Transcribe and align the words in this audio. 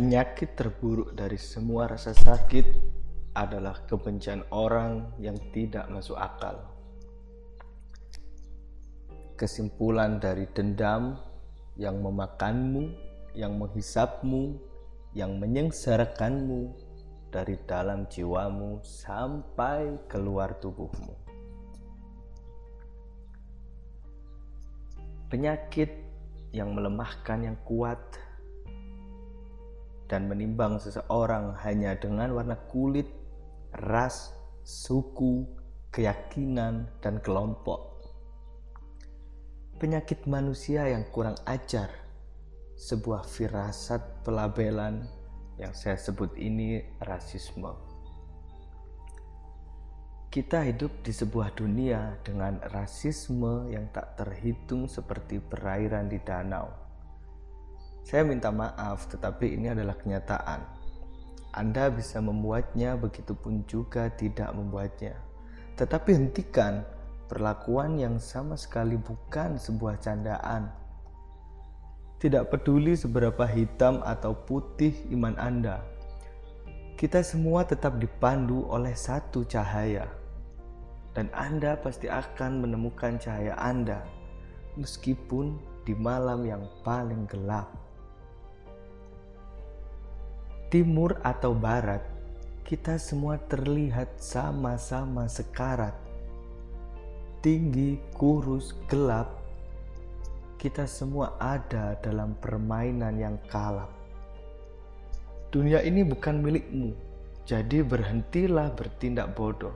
Penyakit 0.00 0.56
terburuk 0.56 1.12
dari 1.12 1.36
semua 1.36 1.84
rasa 1.84 2.16
sakit 2.16 2.72
adalah 3.36 3.84
kebencian 3.84 4.48
orang 4.48 5.12
yang 5.20 5.36
tidak 5.52 5.92
masuk 5.92 6.16
akal. 6.16 6.56
Kesimpulan 9.36 10.16
dari 10.16 10.48
dendam 10.56 11.20
yang 11.76 12.00
memakanmu, 12.00 12.96
yang 13.36 13.60
menghisapmu, 13.60 14.56
yang 15.12 15.36
menyengsarakanmu 15.36 16.72
dari 17.28 17.60
dalam 17.68 18.08
jiwamu 18.08 18.80
sampai 18.80 20.00
keluar 20.08 20.56
tubuhmu. 20.64 21.12
Penyakit 25.28 25.92
yang 26.56 26.72
melemahkan 26.72 27.52
yang 27.52 27.60
kuat 27.68 28.00
dan 30.10 30.26
menimbang 30.26 30.82
seseorang 30.82 31.54
hanya 31.62 31.94
dengan 31.94 32.34
warna 32.34 32.58
kulit, 32.66 33.06
ras, 33.86 34.34
suku, 34.66 35.46
keyakinan, 35.94 36.90
dan 36.98 37.22
kelompok. 37.22 38.02
Penyakit 39.78 40.26
manusia 40.26 40.90
yang 40.90 41.06
kurang 41.14 41.38
ajar, 41.46 41.94
sebuah 42.74 43.22
firasat 43.22 44.26
pelabelan 44.26 45.06
yang 45.62 45.70
saya 45.70 45.94
sebut 45.94 46.34
ini 46.34 46.82
rasisme. 47.06 47.70
Kita 50.30 50.62
hidup 50.66 51.06
di 51.06 51.14
sebuah 51.14 51.54
dunia 51.54 52.18
dengan 52.26 52.58
rasisme 52.74 53.70
yang 53.70 53.90
tak 53.94 54.18
terhitung 54.18 54.90
seperti 54.90 55.38
perairan 55.42 56.06
di 56.06 56.22
danau 56.22 56.89
saya 58.04 58.26
minta 58.26 58.50
maaf, 58.50 59.06
tetapi 59.06 59.54
ini 59.54 59.70
adalah 59.70 59.94
kenyataan. 59.94 60.60
Anda 61.50 61.90
bisa 61.90 62.22
membuatnya, 62.22 62.94
begitupun 62.94 63.66
juga 63.66 64.10
tidak 64.14 64.54
membuatnya. 64.54 65.18
Tetapi 65.74 66.10
hentikan 66.14 66.86
perlakuan 67.30 67.98
yang 67.98 68.18
sama 68.18 68.58
sekali 68.58 68.98
bukan 68.98 69.58
sebuah 69.58 70.02
candaan. 70.02 70.70
Tidak 72.20 72.52
peduli 72.52 72.98
seberapa 72.98 73.48
hitam 73.48 74.04
atau 74.04 74.36
putih 74.36 74.92
iman 75.14 75.34
Anda, 75.40 75.80
kita 77.00 77.24
semua 77.24 77.64
tetap 77.64 77.96
dipandu 77.96 78.68
oleh 78.68 78.92
satu 78.92 79.40
cahaya, 79.48 80.04
dan 81.16 81.32
Anda 81.32 81.80
pasti 81.80 82.12
akan 82.12 82.60
menemukan 82.60 83.16
cahaya 83.16 83.56
Anda, 83.56 84.04
meskipun 84.76 85.56
di 85.88 85.96
malam 85.96 86.44
yang 86.44 86.60
paling 86.84 87.24
gelap 87.24 87.72
timur 90.70 91.18
atau 91.26 91.50
barat, 91.50 91.98
kita 92.62 92.94
semua 92.94 93.42
terlihat 93.50 94.22
sama-sama 94.22 95.26
sekarat. 95.26 95.90
Tinggi, 97.42 97.98
kurus, 98.14 98.78
gelap, 98.86 99.34
kita 100.62 100.86
semua 100.86 101.34
ada 101.42 101.98
dalam 101.98 102.38
permainan 102.38 103.18
yang 103.18 103.34
kalap. 103.50 103.90
Dunia 105.50 105.82
ini 105.82 106.06
bukan 106.06 106.38
milikmu, 106.38 106.94
jadi 107.42 107.82
berhentilah 107.82 108.70
bertindak 108.70 109.34
bodoh, 109.34 109.74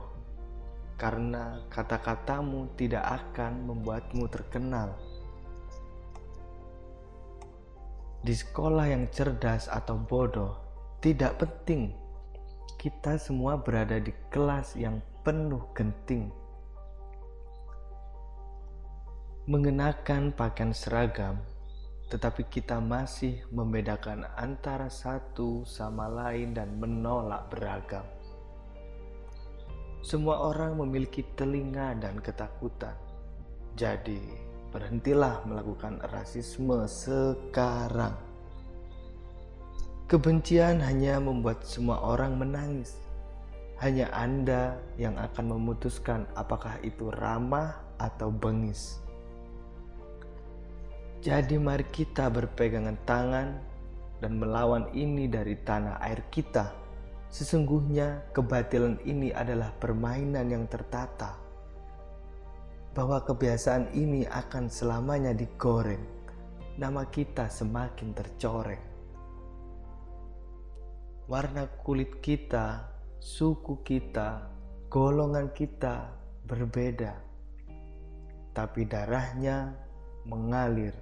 karena 0.95 1.59
kata-katamu 1.67 2.71
tidak 2.79 3.03
akan 3.03 3.67
membuatmu 3.67 4.31
terkenal. 4.31 4.95
Di 8.23 8.31
sekolah 8.31 8.87
yang 8.87 9.11
cerdas 9.11 9.67
atau 9.67 9.99
bodoh, 9.99 10.64
tidak 11.05 11.37
penting. 11.37 11.93
Kita 12.81 13.21
semua 13.21 13.61
berada 13.61 14.01
di 14.01 14.09
kelas 14.33 14.73
yang 14.73 14.97
penuh 15.21 15.61
genting. 15.77 16.33
Mengenakan 19.45 20.33
pakaian 20.33 20.73
seragam, 20.73 21.37
tetapi 22.09 22.49
kita 22.49 22.81
masih 22.81 23.45
membedakan 23.53 24.25
antara 24.33 24.89
satu 24.89 25.61
sama 25.61 26.09
lain 26.09 26.57
dan 26.57 26.73
menolak 26.81 27.53
beragam. 27.53 28.09
Semua 30.01 30.41
orang 30.41 30.73
memiliki 30.81 31.21
telinga 31.37 31.93
dan 32.01 32.17
ketakutan. 32.17 32.97
Jadi, 33.77 34.25
berhentilah 34.73 35.45
melakukan 35.45 36.01
rasisme 36.09 36.81
sekarang. 36.89 38.24
Kebencian 40.05 40.85
hanya 40.85 41.17
membuat 41.17 41.65
semua 41.65 41.97
orang 41.97 42.37
menangis. 42.37 42.93
Hanya 43.81 44.05
Anda 44.13 44.77
yang 45.01 45.17
akan 45.17 45.57
memutuskan 45.57 46.29
apakah 46.37 46.77
itu 46.85 47.09
ramah 47.09 47.73
atau 47.97 48.29
bengis. 48.29 49.01
Jadi, 51.25 51.57
mari 51.57 51.89
kita 51.89 52.29
berpegangan 52.29 53.01
tangan 53.09 53.57
dan 54.21 54.37
melawan 54.37 54.93
ini 54.93 55.25
dari 55.25 55.57
tanah 55.65 55.97
air 55.97 56.21
kita. 56.29 56.69
Sesungguhnya, 57.33 58.29
kebatilan 58.29 59.01
ini 59.09 59.33
adalah 59.33 59.73
permainan 59.73 60.53
yang 60.53 60.69
tertata, 60.69 61.33
bahwa 62.93 63.25
kebiasaan 63.25 63.89
ini 63.97 64.29
akan 64.29 64.69
selamanya 64.69 65.33
digoreng. 65.33 66.05
Nama 66.77 67.09
kita 67.09 67.49
semakin 67.49 68.13
tercoreng 68.13 68.94
warna 71.25 71.65
kulit 71.81 72.21
kita, 72.21 72.85
suku 73.17 73.81
kita, 73.81 74.45
golongan 74.93 75.49
kita 75.57 76.13
berbeda, 76.45 77.17
tapi 78.53 78.85
darahnya 78.85 79.73
mengalir 80.29 80.93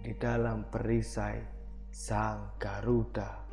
di 0.00 0.16
dalam 0.16 0.64
perisai 0.72 1.44
Sang 1.92 2.56
Garuda. 2.56 3.47